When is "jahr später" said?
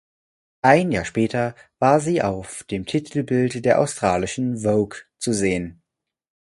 0.91-1.53